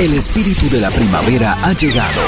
El 0.00 0.14
espíritu 0.14 0.66
de 0.70 0.80
la 0.80 0.90
primavera 0.90 1.58
ha 1.62 1.74
llegado. 1.74 2.22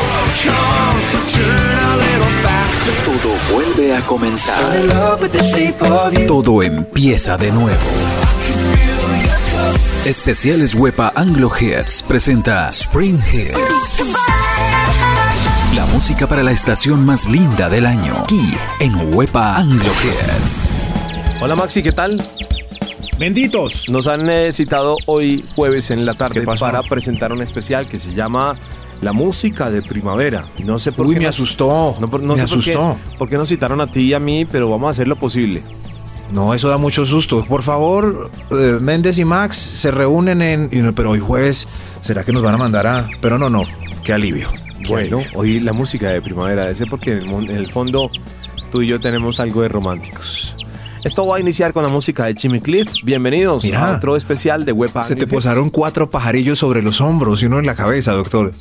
Todo 3.07 3.35
vuelve 3.51 3.97
a 3.97 4.03
comenzar. 4.03 4.77
Todo 6.27 6.63
empieza 6.63 7.39
de 7.39 7.51
nuevo. 7.51 7.81
Especiales 10.05 10.75
Wepa 10.75 11.15
Anglo 11.17 11.51
Hits 11.59 12.03
presenta 12.03 12.69
Spring 12.69 13.19
Hits. 13.33 14.05
La 15.75 15.87
música 15.87 16.27
para 16.27 16.43
la 16.43 16.53
estación 16.53 17.07
más 17.07 17.27
linda 17.27 17.71
del 17.71 17.87
año. 17.87 18.19
Aquí 18.25 18.55
en 18.81 19.15
Wepa 19.15 19.57
Anglo. 19.57 19.91
Hola 21.41 21.57
Maxi, 21.57 21.83
¿qué 21.83 21.93
tal? 21.93 22.23
Benditos. 23.23 23.89
Nos 23.89 24.09
han 24.09 24.29
eh, 24.29 24.51
citado 24.51 24.97
hoy 25.07 25.45
jueves 25.55 25.93
en 25.93 26.05
la 26.05 26.15
tarde 26.15 26.43
para 26.43 26.83
presentar 26.83 27.31
un 27.33 27.41
especial 27.41 27.87
que 27.87 27.97
se 27.97 28.13
llama 28.15 28.57
La 29.01 29.13
música 29.13 29.71
de 29.71 29.81
primavera. 29.81 30.45
No 30.65 30.77
sé 30.77 30.91
por 30.91 31.07
Uy, 31.07 31.15
qué 31.15 31.21
me 31.21 31.27
nos- 31.27 31.37
asustó. 31.37 31.95
No, 32.01 32.11
por- 32.11 32.21
no 32.21 32.35
me 32.35 32.41
sé 32.41 32.53
por 32.53 32.65
qué- 32.65 32.73
asustó. 32.73 32.97
Por 33.19 33.29
qué, 33.29 33.37
nos 33.37 33.49
citaron 33.49 33.81
a 33.81 33.87
ti 33.87 34.01
y 34.01 34.15
a 34.15 34.19
mí, 34.19 34.45
pero 34.45 34.69
vamos 34.69 34.89
a 34.89 34.91
hacer 34.91 35.07
lo 35.07 35.15
posible. 35.15 35.63
No, 36.33 36.53
eso 36.53 36.69
da 36.69 36.79
mucho 36.79 37.07
susto. 37.07 37.45
Por 37.45 37.63
favor, 37.63 38.29
eh, 38.51 38.79
Méndez 38.81 39.17
y 39.21 39.25
Max 39.25 39.57
se 39.57 39.93
reúnen 39.93 40.43
en. 40.43 40.69
y 40.73 40.79
no, 40.79 40.93
Pero 40.93 41.11
hoy 41.11 41.21
jueves, 41.21 41.69
¿será 42.01 42.25
que 42.25 42.33
nos 42.33 42.43
van 42.43 42.55
a 42.55 42.59
mandar 42.59 42.89
a.? 42.89 43.09
Pero 43.21 43.39
no, 43.39 43.49
no. 43.49 43.63
Qué 44.03 44.13
alivio. 44.13 44.49
Qué 44.83 44.89
Bueno, 44.89 45.19
alivio. 45.19 45.39
hoy 45.39 45.61
la 45.61 45.73
música 45.73 46.09
de 46.09 46.21
primavera, 46.21 46.69
ese 46.69 46.87
porque 46.87 47.13
en 47.13 47.19
el, 47.19 47.27
mon- 47.27 47.45
en 47.49 47.57
el 47.57 47.71
fondo 47.71 48.11
tú 48.73 48.83
y 48.83 48.89
yo 48.89 48.99
tenemos 48.99 49.39
algo 49.39 49.63
de 49.63 49.69
románticos. 49.69 50.57
Esto 51.05 51.27
va 51.27 51.37
a 51.37 51.41
iniciar 51.41 51.73
con 51.73 51.83
la 51.83 51.89
música 51.89 52.27
de 52.27 52.35
Jimmy 52.35 52.61
Cliff. 52.61 52.89
Bienvenidos 53.03 53.65
Mira. 53.65 53.93
a 53.93 53.97
otro 53.97 54.17
especial 54.17 54.65
de 54.65 54.71
Web 54.71 54.91
Se 55.03 55.17
te 55.17 55.27
posaron 55.27 55.69
cuatro 55.69 56.09
pajarillos 56.09 56.61
sobre 56.61 56.81
los 56.81 57.01
hombros 57.01 57.43
y 57.43 57.47
uno 57.47 57.59
en 57.59 57.67
la 57.67 57.75
cabeza, 57.75 58.13
doctor. 58.13 58.53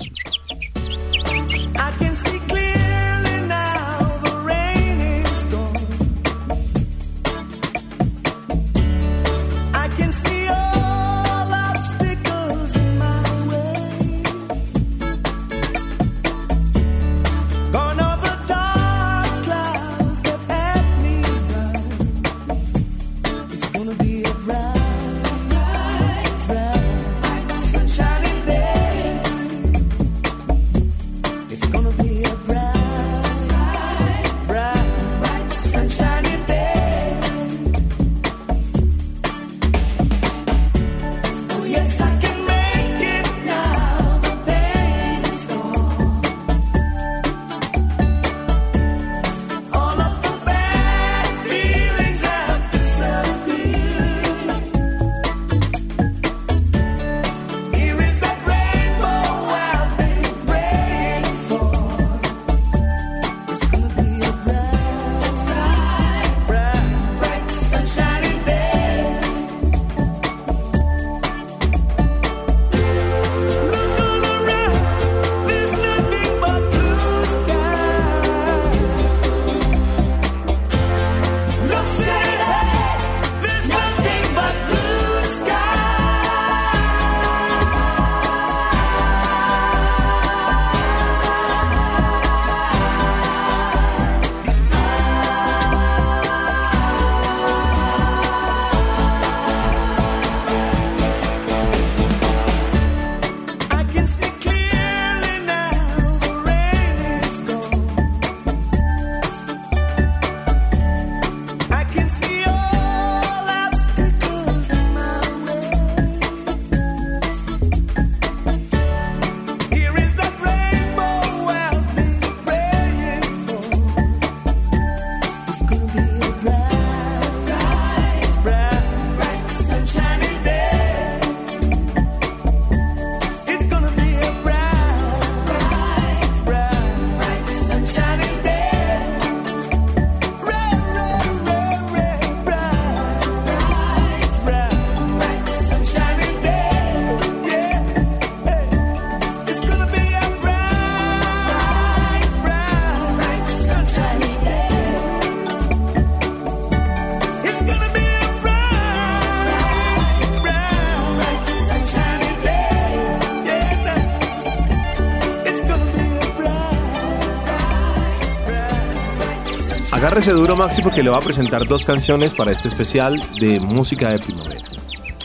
Agárrese 170.12 170.34
duro, 170.34 170.58
Maxi, 170.58 170.82
porque 170.82 171.02
le 171.04 171.10
voy 171.10 171.18
a 171.18 171.24
presentar 171.24 171.66
dos 171.66 171.86
canciones 171.86 172.34
para 172.34 172.52
este 172.52 172.68
especial 172.68 173.24
de 173.40 173.62
música 173.62 174.10
de 174.10 174.20
primavera. 174.20 174.62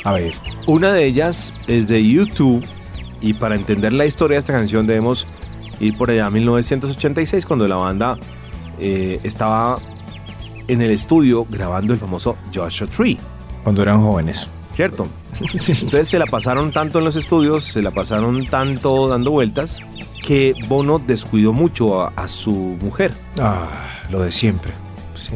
A 0.04 0.12
ver. 0.12 0.34
Una 0.68 0.92
de 0.92 1.04
ellas 1.04 1.52
es 1.66 1.88
de 1.88 2.08
YouTube 2.08 2.64
y 3.20 3.34
para 3.34 3.56
entender 3.56 3.92
la 3.92 4.06
historia 4.06 4.36
de 4.36 4.38
esta 4.38 4.52
canción 4.52 4.86
debemos 4.86 5.26
ir 5.80 5.98
por 5.98 6.12
allá 6.12 6.26
a 6.26 6.30
1986 6.30 7.44
cuando 7.46 7.66
la 7.66 7.74
banda 7.74 8.16
eh, 8.78 9.18
estaba 9.24 9.80
en 10.68 10.80
el 10.80 10.92
estudio 10.92 11.44
grabando 11.50 11.92
el 11.92 11.98
famoso 11.98 12.36
Joshua 12.54 12.86
Tree, 12.86 13.18
Cuando 13.64 13.82
eran 13.82 14.00
jóvenes. 14.00 14.46
¿cierto? 14.70 15.08
Entonces 15.40 16.08
se 16.08 16.18
la 16.20 16.26
pasaron 16.26 16.70
tanto 16.70 17.00
en 17.00 17.06
los 17.06 17.16
estudios, 17.16 17.64
se 17.64 17.82
la 17.82 17.90
pasaron 17.90 18.46
tanto 18.46 19.08
dando 19.08 19.32
vueltas 19.32 19.80
que 20.22 20.54
Bono 20.68 21.00
descuidó 21.00 21.52
mucho 21.52 22.02
a, 22.02 22.12
a 22.14 22.28
su 22.28 22.52
mujer. 22.52 23.12
Ah, 23.40 23.95
lo 24.10 24.20
de 24.20 24.32
siempre. 24.32 24.72
Sí. 25.14 25.32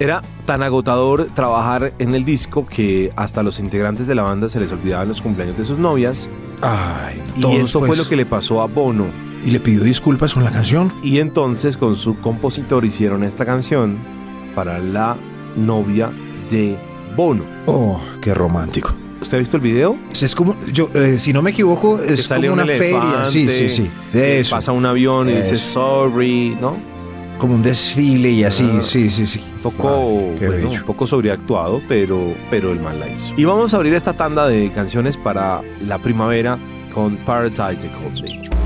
Era 0.00 0.22
tan 0.46 0.62
agotador 0.62 1.28
trabajar 1.34 1.92
en 1.98 2.14
el 2.14 2.24
disco 2.24 2.66
que 2.66 3.12
hasta 3.16 3.42
los 3.42 3.58
integrantes 3.58 4.06
de 4.06 4.14
la 4.14 4.22
banda 4.22 4.48
se 4.48 4.60
les 4.60 4.70
olvidaban 4.70 5.08
los 5.08 5.20
cumpleaños 5.20 5.58
de 5.58 5.64
sus 5.64 5.78
novias 5.78 6.28
Ay, 6.62 7.20
y 7.36 7.40
todos, 7.40 7.56
eso 7.56 7.78
fue 7.80 7.88
pues. 7.88 7.98
lo 7.98 8.08
que 8.08 8.16
le 8.16 8.26
pasó 8.26 8.62
a 8.62 8.66
Bono. 8.66 9.06
Y 9.44 9.50
le 9.50 9.60
pidió 9.60 9.82
disculpas 9.82 10.34
con 10.34 10.44
la 10.44 10.50
canción. 10.50 10.92
Y 11.02 11.20
entonces 11.20 11.76
con 11.76 11.96
su 11.96 12.18
compositor 12.18 12.84
hicieron 12.84 13.22
esta 13.22 13.44
canción 13.44 13.98
para 14.54 14.78
la 14.78 15.16
novia 15.56 16.12
de 16.50 16.76
Bono. 17.16 17.44
Oh, 17.66 18.00
qué 18.20 18.34
romántico. 18.34 18.94
¿Usted 19.20 19.36
ha 19.36 19.38
visto 19.38 19.56
el 19.56 19.62
video? 19.62 19.98
Es 20.12 20.34
como, 20.34 20.56
yo, 20.72 20.90
eh, 20.94 21.18
si 21.18 21.32
no 21.32 21.42
me 21.42 21.50
equivoco, 21.50 22.00
es 22.00 22.24
sale 22.24 22.48
como 22.48 22.62
un 22.62 22.68
una 22.68 22.78
feria. 22.78 23.26
Sí, 23.26 23.48
sí, 23.48 23.68
sí. 23.68 23.90
que 24.12 24.40
Eso. 24.40 24.54
Pasa 24.54 24.72
un 24.72 24.86
avión 24.86 25.28
y 25.28 25.32
dice 25.32 25.56
sorry, 25.56 26.56
¿no? 26.60 26.76
Como 27.38 27.54
un 27.54 27.62
desfile 27.62 28.30
y 28.30 28.44
así. 28.44 28.68
Ah. 28.76 28.80
Sí, 28.82 29.08
sí, 29.10 29.26
sí. 29.26 29.40
Un 29.56 29.62
poco, 29.62 29.88
Wow, 29.88 30.34
qué 30.38 30.46
bueno, 30.48 30.68
bello. 30.68 30.80
un 30.80 30.86
poco 30.86 31.06
sobreactuado, 31.06 31.80
pero, 31.88 32.34
pero 32.50 32.72
el 32.72 32.80
man 32.80 32.98
la 32.98 33.08
hizo. 33.08 33.32
Y 33.36 33.44
vamos 33.44 33.72
a 33.74 33.76
abrir 33.76 33.94
esta 33.94 34.12
tanda 34.12 34.48
de 34.48 34.70
canciones 34.70 35.16
para 35.16 35.62
la 35.86 35.98
primavera 35.98 36.58
con 36.92 37.16
Paradise 37.18 37.86
de 37.86 37.92
Coldplay. 37.92 38.57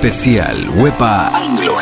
Especial 0.00 0.70
Wepa 0.78 1.32
Anglo 1.34 1.74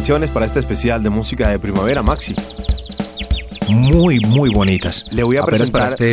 canciones 0.00 0.30
para 0.30 0.46
este 0.46 0.58
especial 0.58 1.02
de 1.02 1.10
música 1.10 1.50
de 1.50 1.58
primavera, 1.58 2.02
Maxi. 2.02 2.34
Muy, 3.68 4.18
muy 4.20 4.48
bonitas. 4.48 5.04
Le 5.12 5.22
voy 5.22 5.36
a 5.36 5.42
Apenas 5.42 5.70
para 5.70 5.88
presentar- 5.88 6.08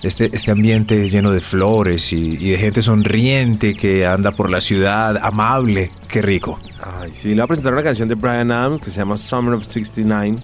este, 0.00 0.06
este, 0.26 0.36
este 0.36 0.50
ambiente 0.52 1.10
lleno 1.10 1.32
de 1.32 1.40
flores 1.40 2.12
y, 2.12 2.36
y 2.38 2.50
de 2.52 2.58
gente 2.58 2.82
sonriente 2.82 3.74
que 3.74 4.06
anda 4.06 4.30
por 4.30 4.48
la 4.48 4.60
ciudad, 4.60 5.18
amable. 5.24 5.90
Qué 6.06 6.22
rico. 6.22 6.60
Ay, 7.00 7.10
sí, 7.12 7.30
le 7.30 7.34
voy 7.34 7.42
a 7.42 7.46
presentar 7.48 7.72
una 7.72 7.82
canción 7.82 8.08
de 8.08 8.14
Brian 8.14 8.52
Adams 8.52 8.80
que 8.80 8.90
se 8.90 8.98
llama 8.98 9.18
Summer 9.18 9.54
of 9.54 9.64
69. 9.64 10.38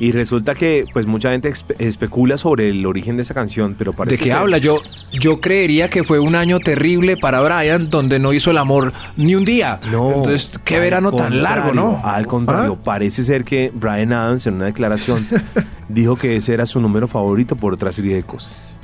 Y 0.00 0.12
resulta 0.12 0.54
que, 0.54 0.84
pues, 0.92 1.06
mucha 1.06 1.32
gente 1.32 1.52
espe- 1.52 1.74
especula 1.80 2.38
sobre 2.38 2.70
el 2.70 2.86
origen 2.86 3.16
de 3.16 3.24
esa 3.24 3.34
canción, 3.34 3.74
pero 3.76 3.92
parece 3.92 4.16
¿De 4.16 4.22
qué 4.22 4.28
ser- 4.30 4.38
habla? 4.38 4.58
Yo, 4.58 4.78
yo 5.12 5.40
creería 5.40 5.90
que 5.90 6.04
fue 6.04 6.20
un 6.20 6.36
año 6.36 6.60
terrible 6.60 7.16
para 7.16 7.40
Brian 7.40 7.90
donde 7.90 8.20
no 8.20 8.32
hizo 8.32 8.52
el 8.52 8.58
amor 8.58 8.92
ni 9.16 9.34
un 9.34 9.44
día. 9.44 9.80
No. 9.90 10.12
Entonces, 10.14 10.52
qué 10.64 10.78
verano 10.78 11.10
tan 11.10 11.42
largo, 11.42 11.74
¿no? 11.74 12.00
Al 12.04 12.26
contrario, 12.28 12.78
¿Ah? 12.80 12.84
parece 12.84 13.24
ser 13.24 13.42
que 13.42 13.72
Brian 13.74 14.12
Adams 14.12 14.46
en 14.46 14.54
una 14.54 14.66
declaración 14.66 15.26
dijo 15.88 16.14
que 16.16 16.36
ese 16.36 16.54
era 16.54 16.64
su 16.66 16.80
número 16.80 17.08
favorito 17.08 17.56
por 17.56 17.74
otra 17.74 17.90
serie 17.92 18.14
de 18.14 18.22
cosas. 18.22 18.76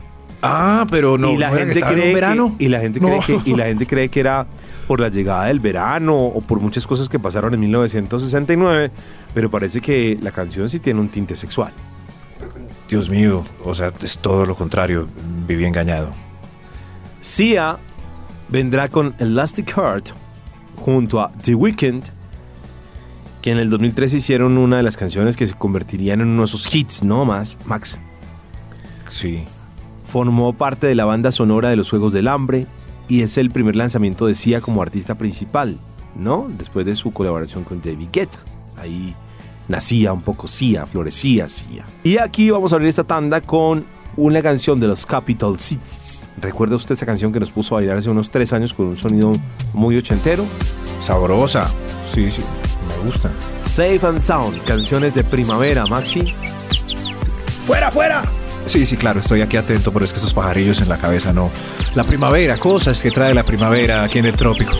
Ah, 0.43 0.85
pero 0.91 1.17
no. 1.17 1.31
y 1.31 1.37
la 1.39 1.49
¿no 1.51 1.55
era 1.57 1.65
que 1.67 1.73
gente 1.75 1.79
estaba 1.79 1.93
en 1.93 1.99
un 1.99 2.03
cree 2.03 2.15
verano. 2.15 2.55
que, 2.59 2.65
y 2.65 2.69
la 2.69 2.81
gente 2.81 3.01
No. 3.01 3.09
cree 3.09 3.21
que 3.45 3.51
y 3.51 3.55
la 3.55 3.65
gente 3.67 3.87
cree 3.87 4.09
que 4.09 4.21
era 4.21 4.47
por 4.87 5.01
la 5.01 5.09
llegada 5.09 5.47
del 5.47 5.61
verano 5.61 6.17
o 6.17 6.41
por 6.41 6.61
muchas 6.61 6.87
cosas 6.87 7.09
que 7.09 7.19
pasaron 7.19 7.55
en 7.55 7.61
1969, 7.61 8.91
pero 9.33 9.51
parece 9.51 9.81
que 9.81 10.19
la 10.21 10.31
canción 10.31 10.69
sí 10.69 10.79
tiene 10.79 11.01
un 11.01 11.09
tinte 11.09 11.37
sexual. 11.37 11.73
Dios 12.89 13.09
mío, 13.09 13.45
o 13.65 13.75
sea, 13.75 13.93
es 14.03 14.19
todo 14.19 14.45
lo 14.47 14.55
contrario. 14.55 15.09
Viví 15.47 15.65
engañado. 15.65 16.13
Sia 17.21 17.79
vendrá 18.49 18.89
con 18.89 19.15
Elastic 19.19 19.75
Heart 19.75 20.11
junto 20.77 21.21
a 21.21 21.33
The 21.43 21.55
Weeknd, 21.55 22.05
que 23.41 23.51
en 23.51 23.59
el 23.59 23.71
2003 23.71 24.15
hicieron 24.15 24.59
una 24.59 24.77
de 24.77 24.83
las 24.83 24.97
canciones 24.97 25.37
que 25.37 25.47
se 25.47 25.55
convertirían 25.55 26.21
en 26.21 26.29
uno 26.29 26.43
de 26.43 26.47
esos 26.47 26.73
hits, 26.75 27.03
¿no? 27.03 27.25
Más, 27.25 27.59
Max. 27.65 27.99
Sí. 29.09 29.45
Formó 30.05 30.53
parte 30.53 30.87
de 30.87 30.95
la 30.95 31.05
banda 31.05 31.33
sonora 31.33 31.71
de 31.71 31.77
los 31.77 31.91
Juegos 31.91 32.13
del 32.13 32.29
Hambre 32.29 32.67
y 33.09 33.23
es 33.23 33.39
el 33.39 33.51
primer 33.51 33.77
lanzamiento 33.77 34.27
de 34.27 34.35
Sia 34.35 34.61
como 34.61 34.83
artista 34.83 35.17
principal, 35.17 35.79
¿no? 36.15 36.49
Después 36.57 36.87
de 36.87 36.97
su 36.97 37.13
colaboración 37.13 37.65
con 37.65 37.81
David 37.81 38.09
Guetta. 38.13 38.39
Ahí 38.77 39.15
nacía 39.69 40.13
un 40.13 40.23
poco 40.23 40.47
Sia, 40.47 40.87
florecía 40.87 41.49
Sia. 41.49 41.85
Y 42.03 42.19
aquí 42.19 42.51
vamos 42.51 42.73
a 42.73 42.77
abrir 42.77 42.89
esta 42.89 43.05
tanda 43.05 43.41
con 43.41 43.85
una 44.17 44.43
canción 44.43 44.79
de 44.79 44.87
los 44.87 45.07
Capital 45.07 45.59
Cities. 45.59 46.29
¿Recuerda 46.41 46.77
usted 46.77 46.95
esa 46.95 47.07
canción 47.07 47.33
que 47.33 47.41
nos 47.41 47.51
puso 47.51 47.75
a 47.75 47.79
bailar 47.79 47.99
hace 47.99 48.11
unos 48.11 48.31
tres 48.31 48.53
años 48.53 48.73
con 48.73 48.87
un 48.87 48.97
sonido 48.97 49.33
muy 49.73 49.97
ochentero? 49.97 50.45
Sabrosa. 51.03 51.69
Sí, 52.07 52.31
sí. 52.31 52.43
Me 52.89 53.07
gusta. 53.07 53.31
Safe 53.63 54.01
and 54.07 54.21
Sound, 54.21 54.63
canciones 54.65 55.15
de 55.15 55.25
primavera, 55.25 55.87
Maxi. 55.87 56.33
¡Fuera, 57.67 57.91
fuera! 57.91 58.23
Sí, 58.67 58.87
sí, 58.87 58.97
claro, 58.97 59.21
estoy 59.21 59.41
aquí 59.43 59.57
atento, 59.57 59.93
pero 59.93 60.05
es 60.05 60.13
que 60.13 60.17
estos 60.17 60.35
pajarillos 60.35 60.81
en 60.81 60.89
la 60.89 60.99
cabeza 60.99 61.33
no. 61.33 61.51
La 61.95 62.05
primavera, 62.05 62.57
cosas 62.57 63.03
que 63.03 63.11
trae 63.11 63.35
la 63.35 63.45
primavera 63.45 64.03
aquí 64.05 64.19
en 64.19 64.27
el 64.27 64.37
trópico. 64.37 64.73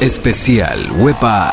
Especial. 0.00 0.90
Wepa 0.98 1.52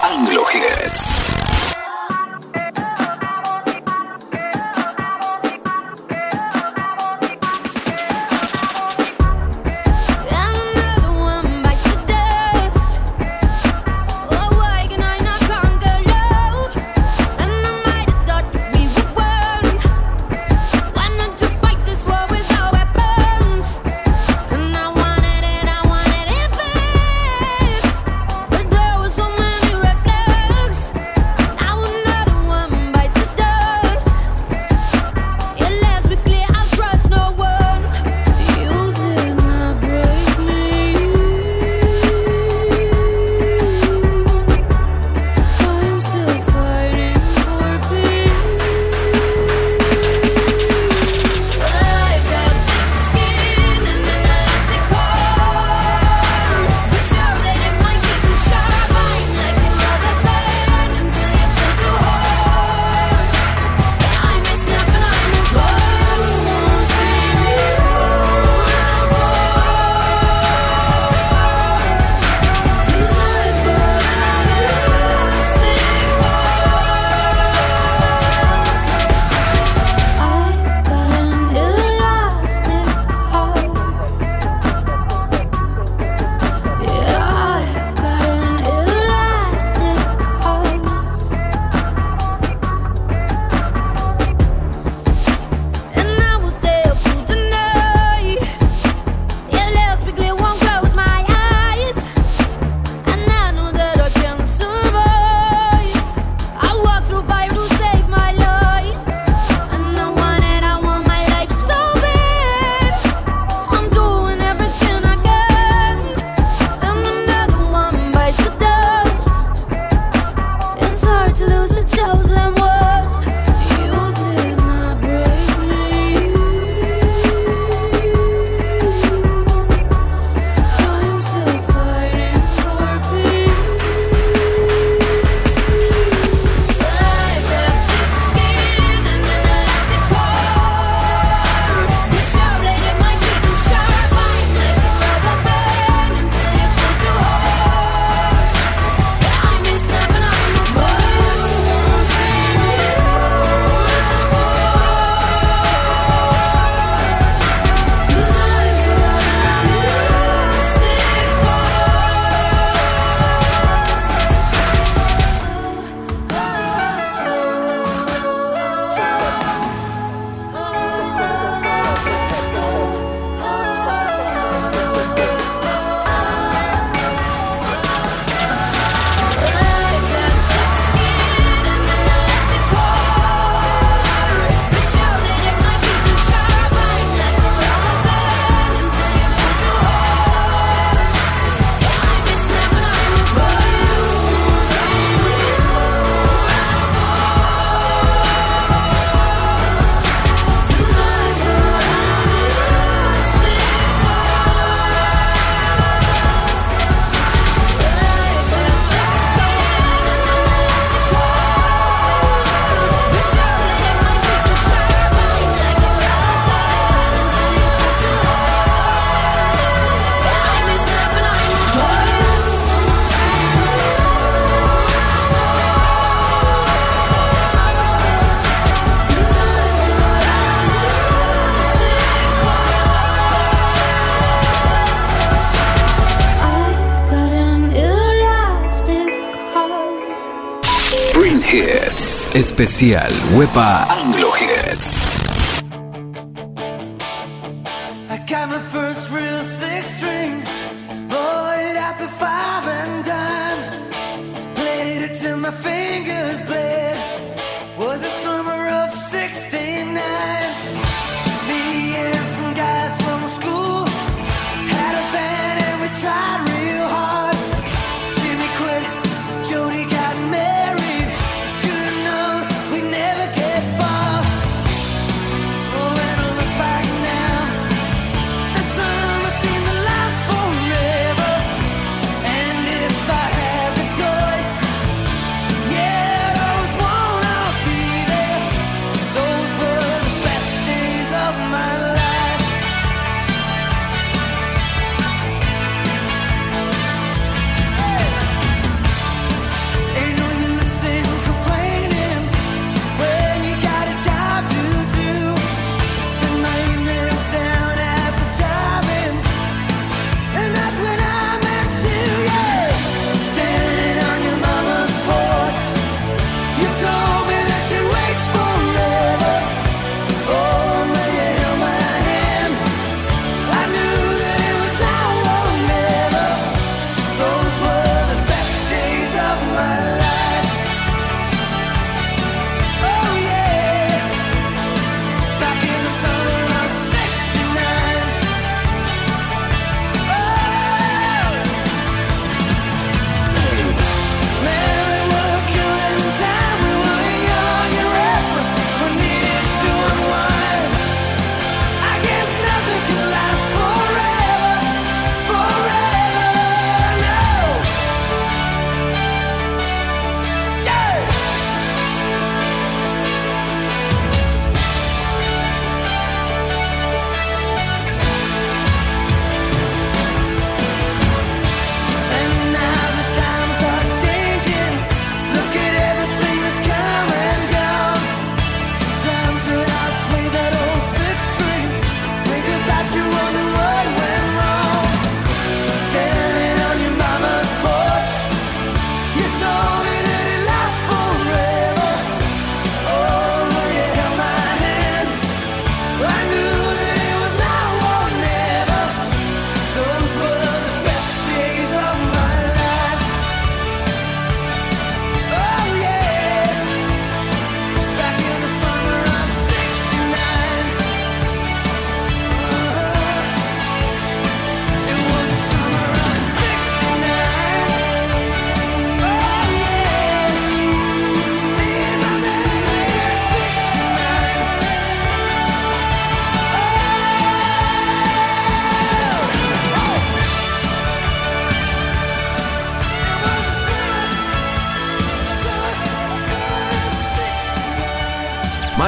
Especial. 242.43 243.09
Wepa 243.37 243.87
Anglo 243.89 244.32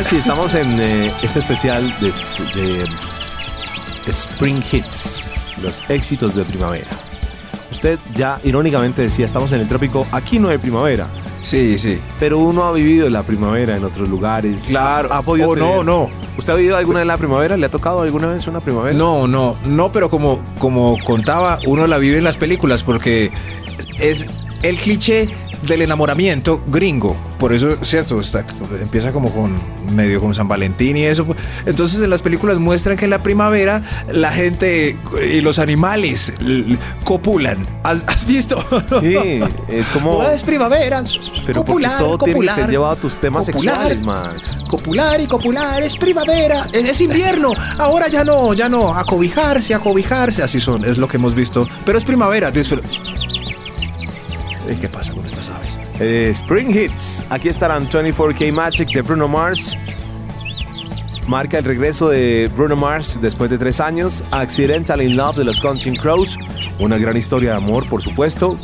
Maxi, 0.06 0.18
estamos 0.18 0.54
en 0.54 0.80
eh, 0.80 1.12
este 1.24 1.40
especial 1.40 1.92
de, 2.00 2.10
Spring 4.06 4.62
Hits, 4.72 5.24
los 5.64 5.84
éxitos 5.90 6.36
de 6.36 6.46
primavera. 6.46 6.86
Usted 7.72 7.98
ya 8.14 8.40
irónicamente 8.44 9.02
decía, 9.02 9.26
estamos 9.26 9.52
en 9.54 9.62
el 9.62 9.68
trópico, 9.68 10.06
aquí 10.12 10.38
no 10.38 10.50
hay 10.50 10.60
primavera, 10.60 11.08
Sí, 11.42 11.80
sí. 11.80 12.00
pero 12.20 12.38
uno 12.38 12.66
ha 12.66 12.72
vivido 12.72 13.10
la 13.10 13.24
primavera 13.24 13.76
en 13.76 13.84
otros 13.84 14.08
lugares. 14.08 14.66
Claro. 14.66 15.12
Ha 15.12 15.24
podido 15.24 15.50
O 15.50 15.56
no, 15.56 15.84
no. 15.84 16.12
¿Usted 16.38 16.54
ha 16.54 16.56
vivido 16.56 16.78
alguna 16.78 17.00
vez 17.00 17.08
la 17.08 17.18
primavera? 17.18 17.58
¿Le 17.58 17.66
ha 17.66 17.70
tocado 17.70 18.02
alguna 18.02 18.28
vez 18.28 18.46
una 18.46 18.60
primavera? 18.60 18.96
No, 18.96 19.28
no, 19.28 19.58
no, 19.66 19.92
pero 19.92 20.12
como, 20.12 20.40
como 20.60 20.98
contaba, 21.04 21.58
uno 21.66 21.88
la 21.88 21.98
vive 21.98 22.20
en 22.20 22.24
las 22.24 22.38
películas 22.38 22.84
porque 22.84 23.32
es 23.98 24.28
el 24.62 24.78
cliché 24.78 25.30
del 25.64 25.82
enamoramiento 25.82 26.62
gringo. 26.68 27.16
Por 27.40 27.54
eso, 27.54 27.76
cierto, 27.82 28.20
está, 28.20 28.46
empieza 28.82 29.12
como 29.12 29.32
con 29.32 29.54
medio 29.94 30.20
con 30.22 30.34
San 30.34 30.48
Valentín 30.48 30.98
y 30.98 31.04
eso. 31.04 31.26
Entonces 31.66 32.02
en 32.02 32.10
las 32.10 32.22
películas 32.22 32.58
muestran 32.60 32.98
que 32.98 33.06
en 33.06 33.12
la 33.12 33.22
primavera 33.24 33.82
la 34.12 34.32
gente 34.32 34.98
y 35.32 35.42
los 35.42 35.60
animales 35.60 36.34
copulan. 37.04 37.66
¿Has, 37.84 38.02
has 38.08 38.26
visto? 38.26 38.64
Sí, 39.02 39.18
es 39.68 39.90
como... 39.90 40.24
No 40.24 40.30
es 40.32 40.44
primavera, 40.44 41.04
Pero 41.46 41.64
porque 41.66 41.86
copular, 41.86 42.00
todo 42.00 42.18
tiene 42.18 42.34
que 42.34 42.34
copular, 42.34 42.56
ser 42.56 42.70
llevado 42.70 42.94
a 42.94 42.96
tus 42.96 43.20
temas 43.20 43.46
copular. 43.48 43.76
sexuales, 43.90 44.02
Max. 44.02 44.58
Copular 44.70 45.22
y 45.22 45.28
copular, 45.28 45.84
es 45.84 45.96
primavera, 45.98 46.66
es, 46.72 46.86
es 46.86 47.02
invierno. 47.02 47.52
Ahora 47.78 48.08
ya 48.08 48.24
no, 48.24 48.54
ya 48.54 48.70
no, 48.70 48.96
acobijarse, 48.96 49.74
acobijarse, 49.74 50.42
así 50.44 50.60
son, 50.60 50.86
es 50.86 50.98
lo 50.98 51.08
que 51.08 51.18
hemos 51.18 51.36
visto. 51.36 51.68
Pero 51.86 51.98
es 51.98 52.04
primavera, 52.04 52.52
disfr- 52.52 52.82
Eh, 52.82 53.45
¿Qué 54.82 54.90
pasa 54.90 55.14
con 55.14 55.26
estas 55.26 55.50
aves? 55.50 55.80
Eh, 56.00 56.30
Spring 56.32 56.70
Hits. 56.70 57.24
Aquí 57.30 57.50
estarán 57.50 57.88
24K 57.88 58.52
Magic 58.52 58.90
de 58.90 59.02
Bruno 59.02 59.28
Mars. 59.28 59.78
Marca 61.28 61.58
el 61.58 61.66
regreso 61.66 62.10
de 62.10 62.50
Bruno 62.56 62.76
Mars 62.76 63.20
después 63.22 63.50
de 63.50 63.58
tres 63.58 63.80
años. 63.80 64.24
Accidental 64.32 65.02
in 65.02 65.16
Love 65.16 65.38
de 65.38 65.44
los 65.44 65.60
Counting 65.60 65.96
Crows. 65.96 66.38
Una 66.80 66.98
gran 66.98 67.16
historia 67.16 67.52
de 67.52 67.58
amor, 67.58 67.88
por 67.88 68.02
supuesto. 68.02 68.58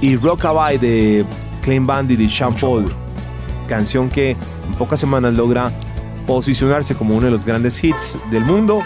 Y 0.00 0.16
Rockabye 0.16 0.78
de 0.78 1.24
Clean 1.62 1.86
Bandit 1.86 2.20
y 2.20 2.30
Sean 2.30 2.54
Paul. 2.54 2.92
Canción 3.68 4.10
que 4.10 4.30
en 4.30 4.74
pocas 4.78 4.98
semanas 4.98 5.34
logra 5.34 5.70
posicionarse 6.26 6.94
como 6.94 7.16
uno 7.16 7.26
de 7.26 7.32
los 7.32 7.44
grandes 7.44 7.82
hits 7.82 8.18
del 8.30 8.44
mundo. 8.44 8.82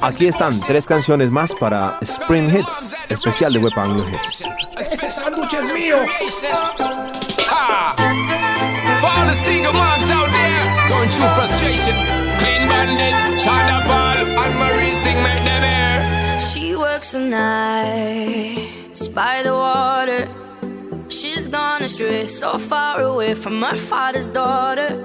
Aquí 0.00 0.26
están 0.26 0.58
tres 0.60 0.86
canciones 0.86 1.30
más 1.30 1.54
para 1.54 1.98
Spring 2.02 2.48
Hits, 2.54 2.96
especial 3.08 3.52
de 3.52 3.58
Web 3.58 3.72
Anglo 3.76 4.06
Hits. 4.08 4.44
Sándwich 5.14 5.54
es 5.54 5.72
mío. 5.72 5.96
She 16.52 16.76
works 16.76 17.12
the 17.12 17.18
nights 17.18 19.08
by 19.08 19.42
the 19.42 19.52
water. 19.52 20.28
She's 21.08 21.48
gone 21.48 21.82
astray, 21.82 22.28
so 22.28 22.58
far 22.58 23.00
away 23.00 23.34
from 23.34 23.62
her 23.62 23.76
father's 23.76 24.28
daughter. 24.28 25.04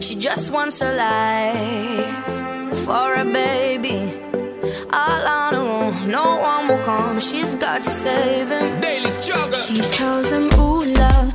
She 0.00 0.14
just 0.16 0.50
wants 0.50 0.80
her 0.80 0.94
life. 0.94 2.37
for 2.84 3.14
a 3.14 3.24
baby. 3.24 4.00
All 4.92 5.26
on 5.26 5.54
her 5.54 6.06
no 6.06 6.36
one 6.36 6.68
will 6.68 6.84
come. 6.84 7.20
She's 7.20 7.54
got 7.54 7.82
to 7.84 7.90
save 7.90 8.48
him. 8.48 8.80
Daily 8.80 9.10
struggle. 9.10 9.52
She 9.52 9.80
tells 9.88 10.30
him, 10.30 10.46
Ooh, 10.58 10.84
love. 10.84 11.27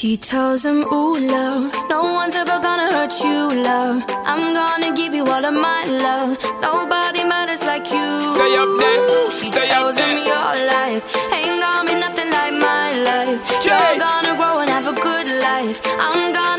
She 0.00 0.16
tells 0.16 0.64
him, 0.64 0.78
Ooh, 0.94 1.20
love, 1.20 1.74
no 1.90 2.00
one's 2.00 2.34
ever 2.34 2.58
gonna 2.58 2.90
hurt 2.90 3.12
you, 3.22 3.62
love. 3.62 4.02
I'm 4.24 4.54
gonna 4.54 4.96
give 4.96 5.12
you 5.12 5.26
all 5.26 5.44
of 5.44 5.52
my 5.52 5.82
love. 5.84 6.38
Nobody 6.62 7.22
matters 7.22 7.62
like 7.64 7.84
you. 7.92 8.08
Stay 8.34 8.56
up 8.56 8.78
there. 8.80 9.30
She 9.30 9.44
Stay 9.44 9.66
tells 9.66 9.98
up 9.98 10.08
him, 10.08 10.16
Your 10.24 10.52
life 10.74 11.04
ain't 11.34 11.60
gonna 11.60 11.86
be 11.86 12.00
nothing 12.00 12.30
like 12.30 12.54
my 12.54 12.88
life. 13.10 13.40
You're 13.62 13.98
gonna 13.98 14.36
grow 14.38 14.60
and 14.60 14.70
have 14.70 14.88
a 14.88 14.94
good 14.94 15.28
life. 15.28 15.82
I'm 15.84 16.32
gonna. 16.32 16.49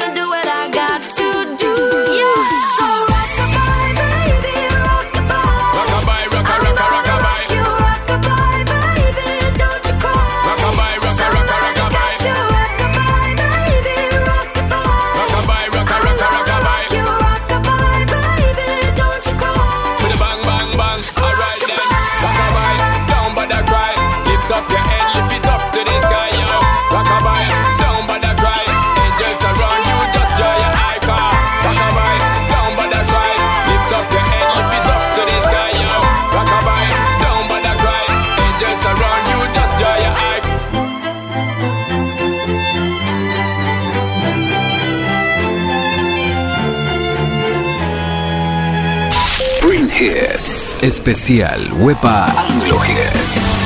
Especial 50.81 51.69
Wepa 51.77 52.25
Anglo 52.49 52.79
Hits. 52.79 53.60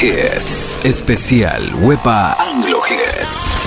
Hits. 0.00 0.78
Especial 0.82 1.74
Wepa 1.84 2.34
Anglo 2.38 2.80
Hits. 2.80 3.59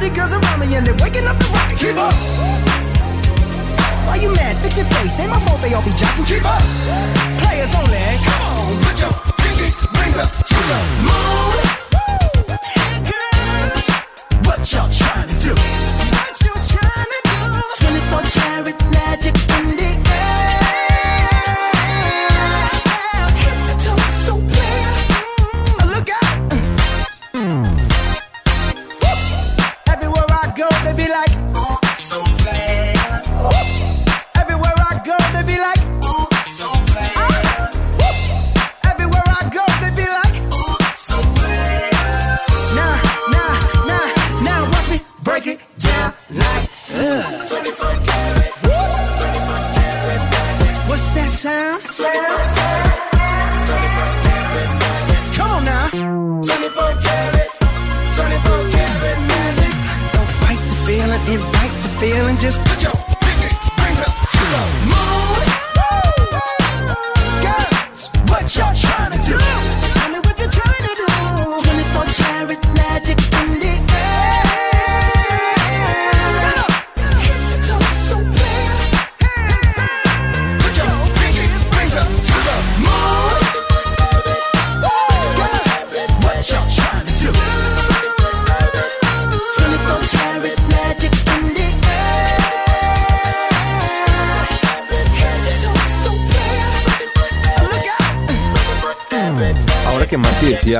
Pretty 0.00 0.14
girls 0.14 0.32
around 0.32 0.60
me 0.60 0.74
and 0.74 0.86
they're 0.86 0.94
waking 1.04 1.26
up 1.26 1.38
the 1.38 1.44
rocket. 1.52 1.78
Keep 1.78 1.96
up. 1.96 2.14
Why 4.06 4.16
you 4.16 4.32
mad? 4.32 4.56
Fix 4.62 4.78
your 4.78 4.86
face. 4.86 5.20
Ain't 5.20 5.30
my 5.30 5.38
fault 5.40 5.60
they 5.60 5.74
all 5.74 5.82
be 5.82 5.92
jacking. 5.92 6.24
Keep 6.24 6.44
up. 6.44 6.62
Players 7.38 7.74
only. 7.74 8.00
Come 8.24 8.42
on, 8.48 8.82
put 8.82 8.98
your 8.98 9.12
pinky 9.36 9.68
rings 10.00 10.16
up 10.16 10.30
to 10.32 10.54
the 10.54 10.78
moon. 11.04 11.69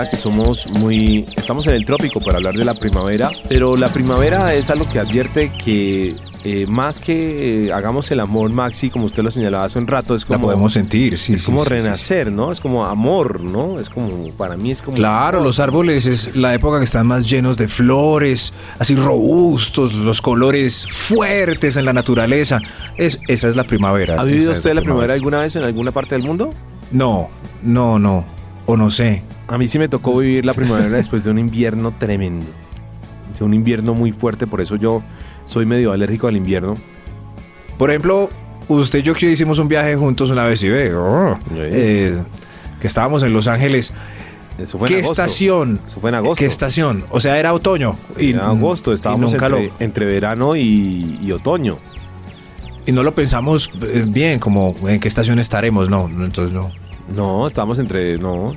Que 0.09 0.17
somos 0.17 0.67
muy. 0.67 1.27
Estamos 1.37 1.67
en 1.67 1.75
el 1.75 1.85
trópico 1.85 2.21
para 2.21 2.39
hablar 2.39 2.55
de 2.55 2.65
la 2.65 2.75
primavera, 2.75 3.31
pero 3.49 3.77
la 3.77 3.89
primavera 3.89 4.55
es 4.55 4.71
algo 4.71 4.89
que 4.89 4.99
advierte 4.99 5.53
que 5.53 6.17
eh, 6.43 6.65
más 6.67 6.99
que 6.99 7.67
eh, 7.67 7.73
hagamos 7.73 8.11
el 8.11 8.21
amor, 8.21 8.51
Maxi, 8.51 8.89
como 8.89 9.05
usted 9.05 9.23
lo 9.23 9.31
señalaba 9.31 9.65
hace 9.65 9.79
un 9.79 9.87
rato, 9.87 10.15
es 10.15 10.23
La 10.23 10.37
como. 10.37 10.47
podemos 10.47 10.73
sentir, 10.73 11.19
sí. 11.19 11.35
es 11.35 11.41
sí, 11.41 11.47
como 11.47 11.65
sí, 11.65 11.69
renacer, 11.69 12.33
¿no? 12.33 12.51
Es 12.51 12.61
como 12.61 12.87
amor, 12.87 13.41
¿no? 13.41 13.79
Es 13.79 13.91
como. 13.91 14.31
Para 14.33 14.57
mí 14.57 14.71
es 14.71 14.81
como. 14.81 14.97
Claro, 14.97 15.41
los 15.41 15.61
árboles 15.61 16.07
es 16.07 16.35
la 16.35 16.55
época 16.55 16.79
que 16.79 16.85
están 16.85 17.07
más 17.07 17.29
llenos 17.29 17.59
de 17.59 17.69
flores, 17.69 18.55
así 18.79 18.97
robustos, 18.97 19.93
los 19.93 20.23
colores 20.23 20.87
fuertes 20.91 21.77
en 21.77 21.85
la 21.85 21.93
naturaleza. 21.93 22.61
Es, 22.97 23.21
esa 23.29 23.49
es 23.49 23.57
la 23.57 23.65
primavera. 23.65 24.19
¿Ha 24.19 24.25
vivido 24.25 24.53
usted 24.53 24.73
la 24.73 24.83
primavera 24.83 25.13
alguna 25.13 25.41
vez 25.41 25.57
en 25.57 25.65
alguna 25.65 25.93
parte 25.93 26.15
del 26.15 26.25
mundo? 26.25 26.55
No, 26.91 27.29
no, 27.63 27.99
no. 27.99 28.25
O 28.67 28.77
no 28.77 28.91
sé. 28.91 29.23
A 29.51 29.59
mí 29.59 29.67
sí 29.67 29.79
me 29.79 29.89
tocó 29.89 30.17
vivir 30.19 30.45
la 30.47 30.55
primavera 30.55 30.97
después 30.97 31.25
de 31.25 31.31
un 31.31 31.39
invierno 31.39 31.93
tremendo. 31.99 32.47
De 33.39 33.45
un 33.45 33.53
invierno 33.55 33.95
muy 33.95 34.13
fuerte, 34.13 34.47
por 34.47 34.61
eso 34.61 34.77
yo 34.77 35.03
soy 35.45 35.67
medio 35.67 35.93
alérgico 35.93 36.29
al 36.29 36.37
invierno. 36.37 36.77
Por 37.79 37.91
ejemplo, 37.91 38.31
usted 38.69 39.01
y 39.01 39.03
yo 39.03 39.15
que 39.15 39.31
hicimos 39.31 39.59
un 39.59 39.67
viaje 39.69 39.97
juntos 39.97 40.31
una 40.31 40.45
vez 40.45 40.63
y 40.63 40.69
ve, 40.69 40.95
oh, 40.95 41.39
eh, 41.57 42.17
que 42.81 42.87
estábamos 42.87 43.23
en 43.23 43.33
Los 43.33 43.49
Ángeles. 43.49 43.93
Eso 44.59 44.79
fue 44.79 44.89
en 44.89 44.95
¿Qué 44.95 45.01
agosto. 45.01 45.23
estación? 45.23 45.81
Eso 45.87 46.01
fue 46.01 46.11
en 46.11 46.17
agosto. 46.17 46.37
¿Qué 46.37 46.45
estación? 46.47 47.05
O 47.11 47.19
sea, 47.19 47.39
era 47.39 47.53
otoño. 47.55 47.97
En 48.19 48.39
agosto, 48.39 48.93
y 48.93 48.95
estábamos 48.95 49.33
nunca 49.33 49.47
entre, 49.47 49.67
lo- 49.67 49.73
entre 49.81 50.07
verano 50.07 50.55
y, 50.55 51.19
y 51.23 51.33
otoño. 51.33 51.79
y 52.87 52.93
no 52.93 53.03
lo 53.03 53.15
pensamos 53.15 53.71
eh, 53.83 54.05
bien, 54.07 54.39
como 54.39 54.77
en 54.87 55.01
qué 55.01 55.09
estación 55.09 55.39
estaremos. 55.39 55.89
No, 55.89 56.07
no, 56.09 56.25
entonces 56.27 56.53
no. 56.55 56.71
No, 57.17 57.47
estábamos 57.49 57.79
entre. 57.79 58.19
No. 58.19 58.55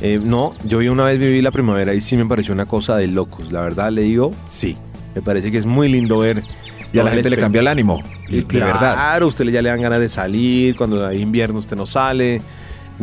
Eh, 0.00 0.20
no, 0.22 0.54
yo 0.64 0.78
vi 0.78 0.88
una 0.88 1.04
vez 1.04 1.18
viví 1.18 1.42
la 1.42 1.50
primavera 1.50 1.92
y 1.94 2.00
sí 2.00 2.16
me 2.16 2.24
pareció 2.26 2.54
una 2.54 2.66
cosa 2.66 2.96
de 2.96 3.08
locos. 3.08 3.52
La 3.52 3.60
verdad 3.60 3.90
le 3.90 4.02
digo, 4.02 4.32
sí. 4.46 4.76
Me 5.14 5.22
parece 5.22 5.50
que 5.50 5.58
es 5.58 5.66
muy 5.66 5.88
lindo 5.88 6.18
ver. 6.18 6.42
Y 6.92 6.98
a 6.98 7.04
la 7.04 7.10
gente 7.10 7.28
le 7.28 7.36
cambia 7.36 7.60
el 7.60 7.66
ánimo. 7.66 8.02
Y 8.28 8.42
de 8.42 8.60
verdad. 8.60 8.94
Claro, 8.94 9.26
usted 9.26 9.44
ya 9.46 9.60
le 9.60 9.68
dan 9.68 9.82
ganas 9.82 10.00
de 10.00 10.08
salir. 10.08 10.76
Cuando 10.76 11.06
hay 11.06 11.20
invierno 11.20 11.58
usted 11.58 11.76
no 11.76 11.86
sale. 11.86 12.40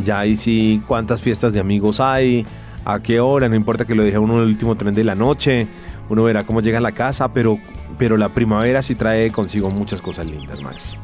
Ya 0.04 0.20
ahí 0.20 0.36
sí, 0.36 0.82
cuántas 0.88 1.22
fiestas 1.22 1.54
de 1.54 1.60
amigos 1.60 2.00
hay, 2.00 2.46
a 2.84 3.00
qué 3.00 3.20
hora, 3.20 3.48
no 3.48 3.56
importa 3.56 3.86
que 3.86 3.96
lo 3.96 4.04
deje 4.04 4.18
uno 4.18 4.36
en 4.36 4.42
el 4.42 4.48
último 4.48 4.76
tren 4.76 4.94
de 4.94 5.04
la 5.04 5.16
noche, 5.16 5.68
uno 6.10 6.24
verá 6.24 6.44
cómo 6.44 6.62
llega 6.62 6.80
a 6.80 6.82
la 6.82 6.92
casa, 6.92 7.32
pero, 7.34 7.58
pero 7.98 8.18
la 8.18 8.30
primavera 8.30 8.82
sí 8.82 8.96
trae 8.96 9.32
consigo 9.32 9.70
muchas 9.70 10.02
cosas 10.02 10.26
lindas, 10.26 10.62
Max. 10.62 10.98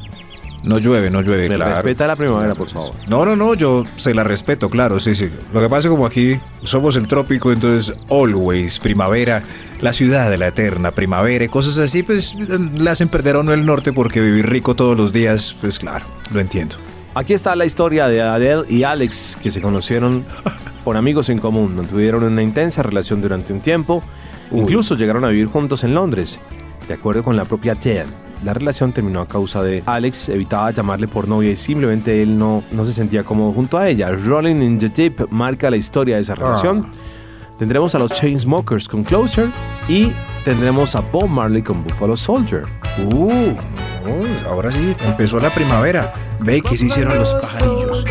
No 0.62 0.78
llueve, 0.78 1.10
no 1.10 1.22
llueve. 1.22 1.48
Me 1.48 1.56
claro. 1.56 1.74
respeta 1.74 2.06
la 2.06 2.16
primavera, 2.16 2.54
por 2.54 2.68
favor. 2.68 2.94
No, 3.08 3.24
no, 3.24 3.34
no, 3.34 3.54
yo 3.54 3.84
se 3.96 4.14
la 4.14 4.22
respeto, 4.22 4.70
claro, 4.70 5.00
sí, 5.00 5.14
sí. 5.14 5.28
Lo 5.52 5.60
que 5.60 5.68
pasa 5.68 5.78
es 5.80 5.84
que 5.86 5.90
como 5.90 6.06
aquí 6.06 6.38
somos 6.62 6.94
el 6.96 7.08
trópico, 7.08 7.50
entonces 7.52 7.96
always 8.08 8.78
primavera, 8.78 9.42
la 9.80 9.92
ciudad 9.92 10.30
de 10.30 10.38
la 10.38 10.48
eterna 10.48 10.92
primavera 10.92 11.44
y 11.44 11.48
cosas 11.48 11.78
así, 11.78 12.02
pues 12.02 12.34
le 12.36 12.88
hacen 12.88 13.08
perder 13.08 13.36
a 13.36 13.40
uno 13.40 13.52
el 13.52 13.66
norte 13.66 13.92
porque 13.92 14.20
vivir 14.20 14.48
rico 14.48 14.76
todos 14.76 14.96
los 14.96 15.12
días, 15.12 15.56
pues 15.60 15.78
claro, 15.78 16.04
lo 16.32 16.38
entiendo. 16.40 16.76
Aquí 17.14 17.34
está 17.34 17.54
la 17.56 17.66
historia 17.66 18.08
de 18.08 18.22
Adele 18.22 18.62
y 18.68 18.84
Alex, 18.84 19.36
que 19.42 19.50
se 19.50 19.60
conocieron 19.60 20.24
por 20.84 20.96
amigos 20.96 21.28
en 21.28 21.38
común. 21.38 21.76
Tuvieron 21.88 22.22
una 22.22 22.42
intensa 22.42 22.82
relación 22.82 23.20
durante 23.20 23.52
un 23.52 23.60
tiempo. 23.60 24.02
Incluso 24.50 24.96
llegaron 24.96 25.24
a 25.24 25.28
vivir 25.28 25.46
juntos 25.46 25.84
en 25.84 25.94
Londres. 25.94 26.40
De 26.88 26.94
acuerdo 26.94 27.22
con 27.22 27.36
la 27.36 27.44
propia 27.44 27.72
Adele, 27.72 28.06
la 28.44 28.54
relación 28.54 28.92
terminó 28.92 29.20
a 29.20 29.26
causa 29.26 29.62
de 29.62 29.82
Alex 29.86 30.28
evitaba 30.28 30.70
llamarle 30.70 31.08
por 31.08 31.28
novia 31.28 31.50
y 31.50 31.56
simplemente 31.56 32.22
él 32.22 32.38
no, 32.38 32.62
no 32.72 32.84
se 32.84 32.92
sentía 32.92 33.24
cómodo 33.24 33.52
junto 33.52 33.78
a 33.78 33.88
ella. 33.88 34.10
Rolling 34.10 34.62
in 34.62 34.78
the 34.78 34.88
Deep 34.88 35.28
marca 35.30 35.70
la 35.70 35.76
historia 35.76 36.16
de 36.16 36.22
esa 36.22 36.34
relación. 36.34 36.86
Tendremos 37.58 37.94
a 37.94 37.98
los 37.98 38.10
Chainsmokers 38.12 38.88
con 38.88 39.04
Closer 39.04 39.48
y 39.88 40.12
tendremos 40.44 40.96
a 40.96 41.00
Bob 41.00 41.28
Marley 41.28 41.62
con 41.62 41.84
Buffalo 41.84 42.16
Soldier. 42.16 42.64
Uh, 42.98 43.54
ahora 44.48 44.72
sí, 44.72 44.96
empezó 45.04 45.38
la 45.38 45.50
primavera. 45.50 46.12
Ve 46.40 46.60
que 46.60 46.76
se 46.76 46.86
hicieron 46.86 47.18
los 47.18 47.32
pajarillos. 47.34 48.04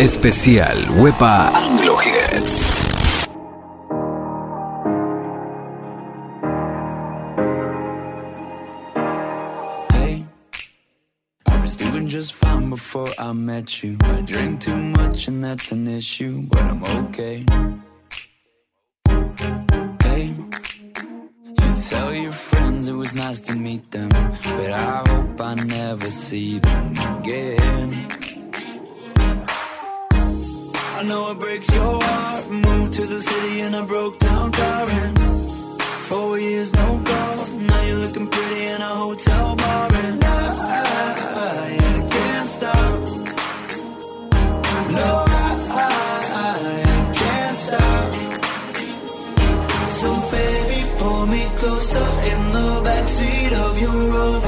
Especial 0.00 0.78
Wepa 1.02 1.50
Anglo 1.54 1.96
Hits. 1.96 2.54
Hey, 9.92 10.24
I 11.48 11.60
was 11.60 11.74
doing 11.74 12.06
just 12.06 12.32
fine 12.34 12.70
before 12.70 13.08
I 13.18 13.32
met 13.32 13.82
you. 13.82 13.96
I 14.04 14.20
drink 14.20 14.60
too 14.60 14.76
much 14.76 15.26
and 15.26 15.42
that's 15.42 15.72
an 15.72 15.88
issue, 15.88 16.42
but 16.48 16.62
I'm 16.62 16.84
okay. 17.02 17.44
Hey, 20.04 20.34
you 21.60 21.74
tell 21.88 22.14
your 22.14 22.30
friends 22.30 22.86
it 22.86 22.92
was 22.92 23.14
nice 23.14 23.40
to 23.40 23.56
meet 23.56 23.90
them, 23.90 24.10
but 24.10 24.70
I 24.70 25.02
hope 25.08 25.40
I 25.40 25.54
never 25.54 26.08
see 26.08 26.60
them 26.60 26.92
again. 27.18 28.27
I 30.98 31.04
know 31.04 31.30
it 31.30 31.38
breaks 31.38 31.72
your 31.72 32.02
heart. 32.02 32.50
Moved 32.50 32.92
to 32.94 33.02
the 33.02 33.20
city 33.20 33.60
in 33.60 33.72
a 33.72 33.84
broke 33.84 34.18
down 34.18 34.50
car 34.50 34.90
and 34.90 35.18
Four 36.08 36.40
years, 36.40 36.74
no 36.74 37.00
calls. 37.04 37.52
Now 37.52 37.82
you're 37.82 37.98
looking 37.98 38.26
pretty 38.26 38.64
in 38.66 38.80
a 38.80 38.94
hotel 39.04 39.54
bar, 39.54 39.88
and 39.94 40.24
I, 40.24 40.28
I, 41.46 41.78
I 41.92 42.08
can't 42.14 42.48
stop. 42.50 42.94
No, 44.98 45.08
I, 45.28 45.50
I, 46.44 46.72
I 46.86 47.14
can't 47.20 47.56
stop. 47.66 48.12
So 49.98 50.08
baby, 50.32 50.80
pull 50.98 51.26
me 51.26 51.42
closer 51.60 52.08
in 52.32 52.40
the 52.56 52.68
backseat 52.86 53.52
of 53.52 53.80
your 53.80 53.98
Rover 54.14 54.47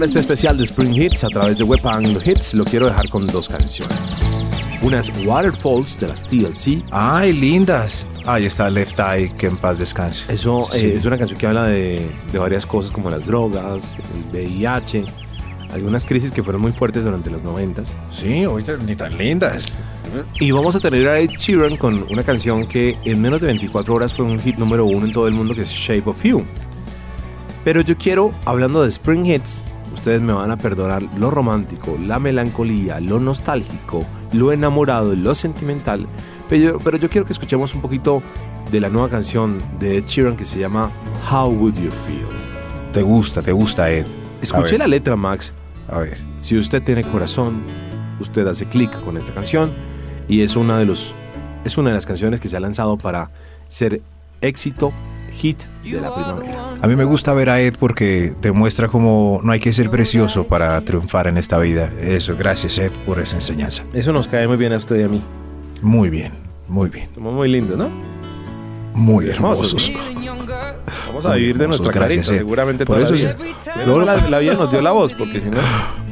cerrar 0.00 0.04
este 0.04 0.18
especial 0.20 0.56
de 0.56 0.64
Spring 0.64 0.94
Hits 0.94 1.24
a 1.24 1.28
través 1.28 1.58
de 1.58 1.64
Web 1.64 1.86
Anglo 1.86 2.20
Hits, 2.24 2.54
lo 2.54 2.64
quiero 2.64 2.86
dejar 2.86 3.08
con 3.10 3.26
dos 3.26 3.48
canciones. 3.48 4.22
Una 4.80 5.00
es 5.00 5.12
Waterfalls 5.26 5.98
de 6.00 6.08
las 6.08 6.22
TLC. 6.22 6.82
Ay, 6.90 7.34
lindas. 7.34 8.06
Ahí 8.24 8.46
está 8.46 8.70
Left 8.70 8.98
Eye, 8.98 9.30
que 9.36 9.46
en 9.48 9.58
paz 9.58 9.78
descanse. 9.78 10.24
Eso 10.32 10.68
Sí. 10.72 10.86
eh, 10.86 10.94
es 10.96 11.04
una 11.04 11.18
canción 11.18 11.38
que 11.38 11.46
habla 11.46 11.64
de, 11.64 12.06
de 12.32 12.38
varias 12.38 12.64
cosas 12.64 12.90
como 12.90 13.10
las 13.10 13.26
drogas, 13.26 13.94
el 14.32 14.40
VIH, 14.48 15.04
algunas 15.74 16.06
crisis 16.06 16.32
que 16.32 16.42
fueron 16.42 16.62
muy 16.62 16.72
fuertes 16.72 17.04
durante 17.04 17.28
los 17.28 17.42
noventas. 17.42 17.98
Sí, 18.10 18.44
ahorita 18.44 18.78
ni 18.78 18.96
tan 18.96 19.18
lindas. 19.18 19.66
Y 20.40 20.50
vamos 20.52 20.76
a 20.76 20.80
tener 20.80 21.08
a 21.08 21.18
Ed 21.18 21.30
Sheeran 21.38 21.76
con 21.76 22.06
una 22.10 22.22
canción 22.22 22.66
que 22.66 22.96
en 23.04 23.20
menos 23.20 23.42
de 23.42 23.48
24 23.48 23.94
horas 23.94 24.14
fue 24.14 24.24
un 24.24 24.40
hit 24.40 24.56
número 24.56 24.86
uno 24.86 25.04
en 25.04 25.12
todo 25.12 25.28
el 25.28 25.34
mundo 25.34 25.54
que 25.54 25.62
es 25.62 25.70
Shape 25.70 26.08
of 26.08 26.22
You. 26.24 26.42
Pero 27.64 27.82
yo 27.82 27.98
quiero, 27.98 28.32
hablando 28.46 28.82
de 28.82 28.88
Spring 28.88 29.26
Hits, 29.26 29.64
ustedes 29.92 30.20
me 30.20 30.32
van 30.32 30.50
a 30.50 30.56
perdonar 30.56 31.02
lo 31.18 31.30
romántico, 31.30 31.98
la 31.98 32.18
melancolía, 32.18 33.00
lo 33.00 33.20
nostálgico, 33.20 34.04
lo 34.32 34.52
enamorado, 34.52 35.14
lo 35.14 35.34
sentimental. 35.34 36.06
Pero 36.48 36.62
yo, 36.62 36.78
pero 36.78 36.96
yo 36.96 37.08
quiero 37.08 37.26
que 37.26 37.32
escuchemos 37.32 37.74
un 37.74 37.80
poquito 37.80 38.22
de 38.70 38.80
la 38.80 38.88
nueva 38.88 39.08
canción 39.08 39.60
de 39.78 39.98
Ed 39.98 40.04
Sheeran 40.06 40.36
que 40.36 40.44
se 40.44 40.58
llama 40.58 40.90
How 41.30 41.48
Would 41.50 41.74
You 41.74 41.90
Feel. 41.90 42.26
Te 42.92 43.02
gusta, 43.02 43.42
te 43.42 43.52
gusta, 43.52 43.90
Ed. 43.90 44.06
Escuché 44.40 44.78
la 44.78 44.86
letra, 44.86 45.16
Max. 45.16 45.52
A 45.88 45.98
ver. 45.98 46.18
Si 46.40 46.56
usted 46.56 46.82
tiene 46.82 47.04
corazón, 47.04 47.62
usted 48.20 48.46
hace 48.46 48.66
clic 48.66 48.90
con 49.04 49.16
esta 49.16 49.32
canción 49.32 49.72
y 50.28 50.42
es 50.42 50.56
una 50.56 50.78
de 50.78 50.86
los 50.86 51.14
es 51.64 51.76
una 51.76 51.90
de 51.90 51.94
las 51.94 52.06
canciones 52.06 52.40
que 52.40 52.48
se 52.48 52.56
ha 52.56 52.60
lanzado 52.60 52.96
para 52.96 53.30
ser 53.68 54.00
éxito 54.40 54.92
hit 55.32 55.62
de 55.82 56.00
la 56.00 56.14
primavera. 56.14 56.69
A 56.82 56.86
mí 56.86 56.96
me 56.96 57.04
gusta 57.04 57.34
ver 57.34 57.50
a 57.50 57.60
Ed 57.60 57.74
porque 57.78 58.32
demuestra 58.40 58.88
como 58.88 59.40
no 59.44 59.52
hay 59.52 59.60
que 59.60 59.72
ser 59.72 59.90
precioso 59.90 60.46
para 60.46 60.80
triunfar 60.80 61.26
en 61.26 61.36
esta 61.36 61.58
vida. 61.58 61.90
Eso, 62.00 62.34
gracias 62.38 62.78
Ed 62.78 62.90
por 63.04 63.20
esa 63.20 63.36
enseñanza. 63.36 63.82
Eso 63.92 64.12
nos 64.12 64.26
cae 64.28 64.48
muy 64.48 64.56
bien 64.56 64.72
a 64.72 64.76
usted 64.78 64.96
y 64.98 65.02
a 65.02 65.08
mí. 65.08 65.22
Muy 65.82 66.08
bien, 66.08 66.32
muy 66.68 66.88
bien, 66.88 67.08
Somos 67.14 67.34
muy 67.34 67.48
lindos, 67.48 67.76
¿no? 67.76 67.90
muy 68.94 69.28
Hermosos. 69.28 69.92
Vamos 71.06 71.26
a 71.26 71.34
vivir 71.34 71.56
de 71.58 71.64
Hermosos, 71.64 71.82
nuestra 71.86 72.00
carita, 72.06 72.24
seguramente 72.24 72.84
Por 72.86 73.00
eso 73.00 73.14
la. 73.14 73.36
Luego 73.84 74.00
la, 74.00 74.16
la 74.28 74.38
vida 74.38 74.54
nos 74.54 74.70
dio 74.70 74.80
la 74.80 74.90
voz, 74.92 75.12
porque 75.12 75.40
si 75.40 75.50
no, 75.50 75.58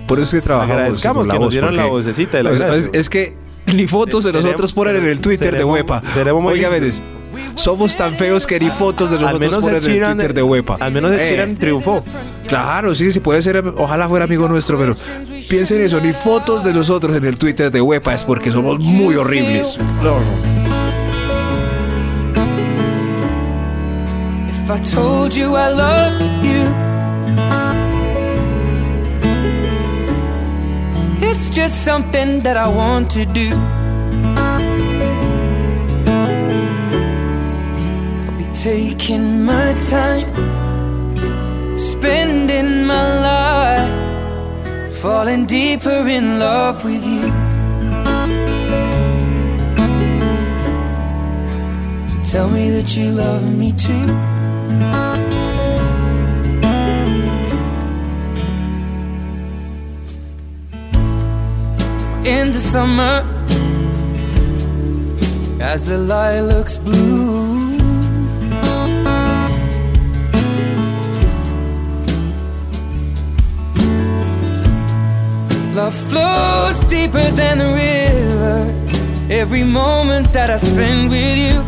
Por 0.06 0.18
eso 0.20 0.36
es 0.36 0.42
que 0.42 0.44
trabajamos 0.44 0.76
agradezcamos 0.76 1.20
con 1.22 1.28
la 1.28 1.32
que 1.34 1.38
nos 1.38 1.46
voz, 1.46 1.52
dieron 1.52 1.76
la 1.76 1.86
vocecita 1.86 2.36
de 2.38 2.42
la 2.42 2.76
es, 2.76 2.90
es- 2.92 3.08
que 3.10 3.36
ni 3.66 3.86
fotos 3.86 4.24
de 4.24 4.32
nosotros 4.32 4.72
ponen 4.72 4.96
en 4.96 5.04
el 5.06 5.20
Twitter 5.20 5.52
de 5.52 5.58
seremos- 5.60 5.72
Huepa. 5.74 6.02
seremos 6.14 6.42
muy 6.42 6.52
Oiga, 6.54 6.70
lindos. 6.70 7.02
Somos 7.54 7.96
tan 7.96 8.16
feos 8.16 8.46
que 8.46 8.58
ni 8.60 8.70
fotos 8.70 9.10
de 9.10 9.16
al 9.16 9.22
nosotros 9.38 9.40
menos 9.40 9.64
ponen 9.64 9.76
Ed 9.78 9.84
en 9.84 10.02
el 10.02 10.06
Twitter 10.16 10.34
de 10.34 10.42
Huepa. 10.42 10.76
al 10.80 10.92
menos 10.92 11.12
Ed 11.12 11.18
Eh, 11.20 11.28
Sheeran 11.30 11.56
triunfó. 11.56 12.04
Claro, 12.46 12.94
sí, 12.94 13.12
sí 13.12 13.20
puede 13.20 13.42
ser, 13.42 13.62
ojalá 13.76 14.08
fuera 14.08 14.24
amigo 14.24 14.48
nuestro, 14.48 14.78
pero 14.78 14.94
piensen 15.48 15.80
eso, 15.82 16.00
ni 16.00 16.12
fotos 16.12 16.64
de 16.64 16.72
nosotros 16.72 17.16
en 17.16 17.24
el 17.24 17.36
Twitter 17.36 17.70
de 17.70 17.80
Huepa 17.80 18.14
es 18.14 18.22
porque 18.22 18.50
somos 18.50 18.78
muy 18.80 19.16
horribles. 19.16 19.78
No, 20.02 20.20
no. 20.20 20.58
If 24.48 24.70
I 24.70 24.80
told 24.80 25.32
you 25.32 25.56
I 25.56 25.68
loved 25.74 26.44
you, 26.44 26.74
it's 31.30 31.50
just 31.50 31.84
something 31.84 32.40
that 32.42 32.56
I 32.56 32.68
want 32.68 33.10
to 33.12 33.24
do. 33.26 33.50
Taking 38.52 39.44
my 39.44 39.72
time, 39.90 40.28
spending 41.76 42.84
my 42.84 43.06
life, 43.30 44.92
falling 45.02 45.46
deeper 45.46 46.06
in 46.08 46.38
love 46.38 46.84
with 46.84 47.04
you. 47.04 47.28
So 52.08 52.32
tell 52.32 52.50
me 52.50 52.70
that 52.70 52.96
you 52.96 53.10
love 53.10 53.44
me 53.56 53.72
too. 53.72 54.28
in 62.28 62.52
the 62.52 62.60
summer 62.60 63.24
as 65.62 65.84
the 65.84 65.96
lilacs 65.96 66.76
bloom. 66.76 67.57
Love 75.78 75.94
flows 75.94 76.80
deeper 76.90 77.22
than 77.40 77.58
the 77.58 77.70
river. 77.86 78.58
Every 79.30 79.62
moment 79.62 80.32
that 80.32 80.50
I 80.50 80.56
spend 80.56 81.08
with 81.08 81.38
you. 81.46 81.58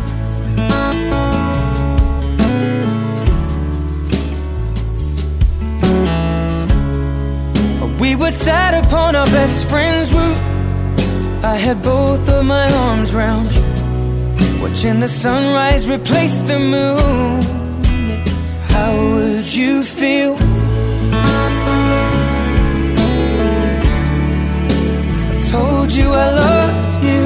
We 8.01 8.17
were 8.17 8.31
sat 8.31 8.73
upon 8.83 9.15
our 9.15 9.27
best 9.27 9.69
friend's 9.69 10.13
roof. 10.13 10.41
I 11.45 11.55
had 11.55 11.81
both 11.81 12.27
of 12.27 12.43
my 12.43 12.69
arms 12.87 13.15
round 13.15 13.47
you. 13.55 13.63
Watching 14.61 14.99
the 14.99 15.07
sunrise 15.07 15.89
replace 15.89 16.35
the 16.51 16.59
moon. 16.59 17.41
How 18.73 18.91
would 19.13 19.55
you 19.55 19.83
feel? 19.83 20.50
Told 25.91 26.05
you 26.05 26.13
I 26.13 26.29
loved 26.31 27.03
you. 27.03 27.21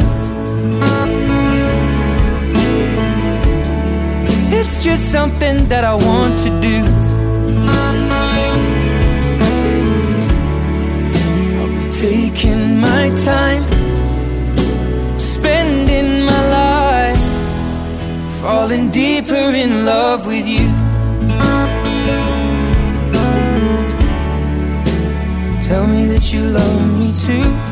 It's 4.57 4.83
just 4.83 5.11
something 5.11 5.67
that 5.67 5.83
I 5.83 5.93
want 5.93 6.37
to 6.39 6.49
do. 6.61 6.77
I'll 11.59 11.67
be 11.67 11.89
taking 11.91 12.79
my 12.79 13.09
time, 13.25 13.63
spending 15.19 16.25
my 16.25 16.41
life, 16.61 17.21
falling 18.41 18.89
deeper 18.89 19.51
in 19.63 19.85
love 19.85 20.25
with 20.25 20.47
you. 20.47 20.69
Tell 25.61 25.87
me 25.87 26.05
that 26.05 26.31
you 26.31 26.41
love 26.41 26.99
me 26.99 27.11
too. 27.11 27.64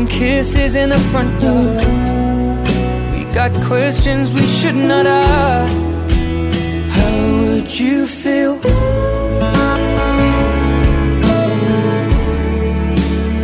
Stealing 0.00 0.08
kisses 0.08 0.76
in 0.76 0.90
the 0.90 0.98
front 1.10 1.42
yard. 1.42 1.76
We 3.12 3.24
got 3.34 3.52
questions 3.66 4.32
we 4.32 4.46
should 4.46 4.76
not 4.76 5.06
ask. 5.06 5.72
How 6.96 7.10
would 7.44 7.78
you 7.78 8.06
feel? 8.06 8.60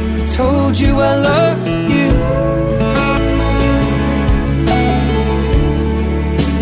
If 0.02 0.22
I 0.22 0.26
told 0.36 0.78
you 0.78 1.00
I 1.00 1.16
love 1.30 1.66
you. 1.66 2.12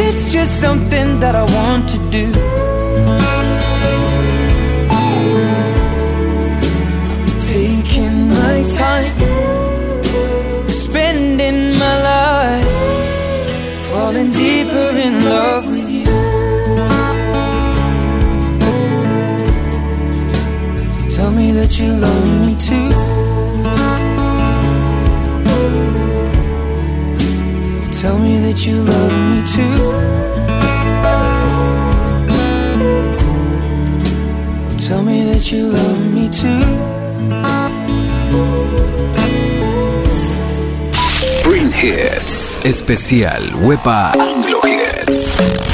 It's 0.07 0.33
just 0.33 0.61
something 0.61 1.21
that 1.21 1.35
I 1.35 1.45
want 1.45 1.89
to 1.91 1.99
do. 2.11 3.34
You 28.67 28.83
love 28.83 29.13
me 29.31 29.43
too. 29.47 29.77
Tell 34.79 35.03
me 35.03 35.25
that 35.25 35.53
you 35.53 35.69
love 35.69 36.15
me 36.15 36.29
too. 36.29 36.65
Spring 41.19 41.71
Hits. 41.73 42.65
Especial 42.65 43.43
Wepa 43.67 44.15
Anglo 44.17 44.61
Hits. 44.63 45.74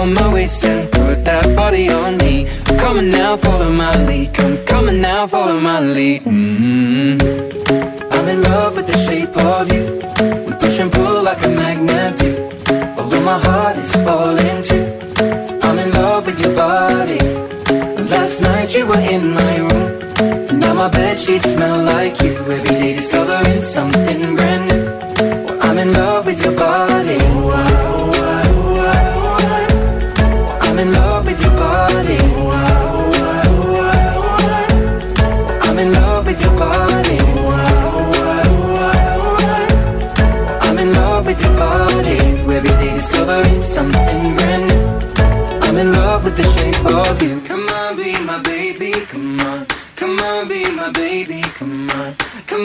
On 0.00 0.14
my 0.14 0.32
waist 0.32 0.64
and 0.64 0.90
put 0.90 1.26
that 1.26 1.54
body 1.54 1.90
on 1.90 2.16
me. 2.16 2.48
Come 2.78 2.96
on 2.96 3.10
now, 3.10 3.36
follow 3.36 3.70
my 3.70 3.94
lead. 4.06 4.32
Come 4.66 4.88
on 4.88 4.98
now, 4.98 5.26
follow 5.26 5.60
my 5.60 5.78
lead. 5.78 6.22
mm 6.22 7.20
I'm 8.14 8.28
in 8.28 8.40
love 8.40 8.76
with 8.76 8.86
the 8.86 8.96
shape 9.06 9.36
of 9.36 9.70
you. 9.70 9.84
We 10.46 10.52
push 10.54 10.78
and 10.78 10.90
pull 10.90 11.22
like 11.22 11.44
a 11.44 11.50
magnet 11.50 12.16
do. 12.16 12.32
Although 12.96 13.24
my 13.32 13.38
heart 13.38 13.76
is 13.76 13.92
falling 14.06 14.62
too. 14.68 14.86
I'm 15.66 15.78
in 15.78 15.90
love 15.92 16.24
with 16.24 16.40
your 16.40 16.54
body. 16.56 17.20
Last 18.08 18.40
night 18.40 18.74
you 18.74 18.86
were 18.86 19.04
in 19.14 19.34
my 19.34 19.56
room. 19.68 20.58
Now 20.60 20.72
my 20.72 20.88
bed 20.88 21.18
sheets 21.18 21.52
smell 21.52 21.78
like 21.84 22.18
you. 22.22 22.32
Every 22.56 22.62
day 22.62 22.94
discovering 22.94 23.60
something 23.60 24.34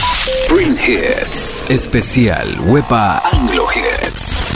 Spring 0.00 0.74
Hits. 0.78 1.62
Especial 1.68 2.56
Wepa 2.72 3.20
Anglo 3.34 3.66
Hits. 3.66 4.47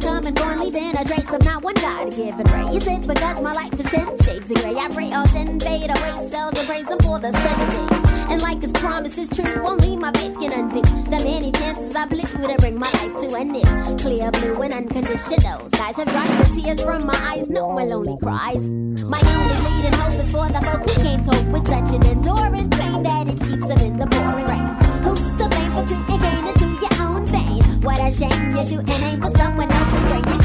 Come 0.00 0.26
and 0.26 0.36
gone, 0.36 0.60
leaving 0.60 0.96
a 0.96 1.04
trace 1.04 1.32
of 1.32 1.44
not 1.44 1.62
one 1.62 1.74
God 1.74 2.10
given 2.10 2.46
ray. 2.52 2.76
Is 2.76 2.86
it 2.86 3.06
because 3.06 3.40
my 3.40 3.52
life 3.52 3.72
is 3.78 3.86
ten 3.86 4.06
shades 4.18 4.50
of 4.50 4.62
gray? 4.62 4.76
I 4.76 4.88
pray 4.88 5.12
all 5.12 5.26
ten 5.26 5.58
fade 5.60 5.90
away, 5.90 6.28
praise 6.66 6.88
Him 6.88 6.98
for 6.98 7.18
the 7.18 7.32
seven 7.32 7.68
days. 7.70 8.10
And 8.30 8.40
like 8.42 8.62
His 8.62 8.72
promise 8.72 9.18
is 9.18 9.28
true, 9.28 9.62
only 9.64 9.96
my 9.96 10.12
faith 10.12 10.38
can 10.38 10.52
undo 10.52 10.80
the 10.82 11.22
many 11.24 11.52
chances 11.52 11.94
I 11.94 12.06
blew 12.06 12.22
to 12.22 12.56
bring 12.58 12.78
my 12.78 12.90
life 13.00 13.16
to 13.22 13.36
an 13.36 13.54
end. 13.54 14.00
Clear 14.00 14.30
blue 14.30 14.62
and 14.62 14.72
unconditional 14.72 15.68
skies 15.68 15.96
have 15.96 16.08
dried 16.08 16.44
the 16.44 16.60
tears 16.60 16.82
from 16.82 17.06
my 17.06 17.18
eyes, 17.30 17.48
no 17.50 17.66
one 17.66 17.88
lonely 17.90 18.16
cries. 18.22 18.62
My 18.62 19.20
only 19.20 19.56
leading 19.66 19.92
hope 19.92 20.14
is 20.14 20.32
for 20.32 20.48
the 20.48 20.60
folk 20.64 20.82
who 20.88 21.02
can't 21.02 21.26
cope 21.26 21.46
with 21.52 21.68
such 21.68 21.90
an 21.90 22.06
enduring 22.06 22.70
pain 22.70 23.02
that 23.02 23.28
it 23.28 23.38
keeps 23.40 23.66
them 23.66 23.78
in 23.78 23.96
the 23.98 24.06
pouring 24.06 24.46
rain. 24.46 24.66
Who's 25.04 25.20
to 25.34 25.48
blame 25.48 25.70
for 25.70 25.84
two 25.86 26.00
and 26.08 26.22
gain 26.22 26.46
into 26.46 26.66
your 26.80 26.94
own 27.06 27.26
vein? 27.26 27.82
What 27.82 27.98
a 28.00 28.10
shame 28.10 28.56
you 28.56 28.64
shoot 28.64 28.88
and 28.88 29.02
aim 29.04 29.20
for 29.20 29.36
someone 29.36 29.70
else's 29.70 29.81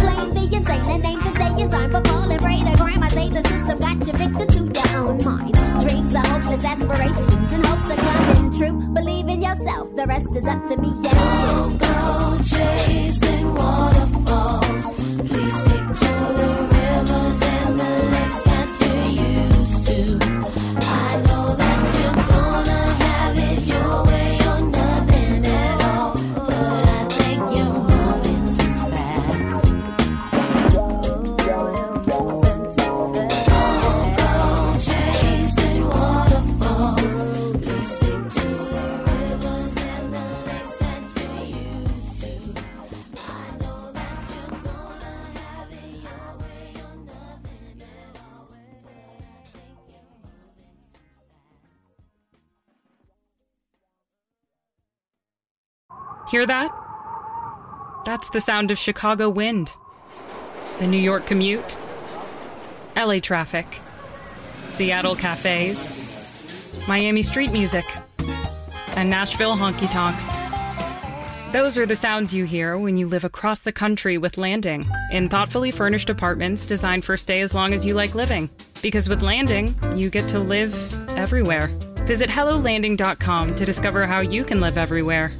claim 0.01 0.33
the 0.33 0.47
insane 0.55 1.69
time 1.69 1.91
for 1.91 2.01
to. 2.01 3.03
I 3.03 3.07
say 3.09 3.29
the 3.29 3.43
system 3.43 3.77
got 3.79 4.07
you 4.07 4.13
victim 4.13 4.47
to 4.47 4.79
your 4.79 4.97
own 4.97 5.23
mind. 5.23 5.53
Dreams 5.81 6.15
are 6.15 6.27
hopeless 6.27 6.65
aspirations 6.65 7.51
and 7.53 7.65
hopes 7.65 7.89
are 7.91 8.01
coming 8.07 8.51
true. 8.51 8.93
Believe 8.93 9.27
in 9.27 9.41
yourself, 9.41 9.95
the 9.95 10.05
rest 10.05 10.35
is 10.35 10.45
up 10.45 10.63
to 10.65 10.77
me. 10.77 10.91
Yeah. 11.01 11.47
Don't 11.47 11.77
go 11.77 12.39
chasing 12.43 13.36
Hear 56.38 56.45
that? 56.45 56.71
That's 58.05 58.29
the 58.29 58.41
sound 58.41 58.69
of 58.69 58.77
Chicago 58.77 59.27
wind, 59.27 59.71
the 60.77 60.85
New 60.85 60.99
York 60.99 61.25
commute, 61.25 61.79
LA 62.95 63.17
traffic, 63.17 63.65
Seattle 64.69 65.15
cafes, 65.15 65.89
Miami 66.88 67.23
street 67.23 67.51
music, 67.51 67.85
and 68.95 69.09
Nashville 69.09 69.57
honky 69.57 69.89
tonks. 69.89 70.35
Those 71.53 71.75
are 71.75 71.88
the 71.88 71.95
sounds 71.95 72.35
you 72.35 72.45
hear 72.45 72.77
when 72.77 72.97
you 72.97 73.07
live 73.07 73.23
across 73.23 73.61
the 73.61 73.71
country 73.71 74.19
with 74.19 74.38
Landing 74.38 74.83
in 75.09 75.29
thoughtfully 75.29 75.71
furnished 75.71 76.11
apartments 76.11 76.67
designed 76.67 77.03
for 77.03 77.17
stay 77.17 77.41
as 77.41 77.55
long 77.55 77.73
as 77.73 77.83
you 77.83 77.95
like 77.95 78.13
living. 78.13 78.47
Because 78.83 79.09
with 79.09 79.23
Landing, 79.23 79.73
you 79.95 80.11
get 80.11 80.27
to 80.27 80.38
live 80.38 80.75
everywhere. 81.17 81.75
Visit 82.05 82.29
HelloLanding.com 82.29 83.55
to 83.55 83.65
discover 83.65 84.05
how 84.05 84.19
you 84.19 84.45
can 84.45 84.61
live 84.61 84.77
everywhere. 84.77 85.33